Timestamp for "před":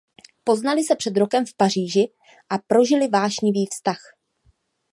0.95-1.17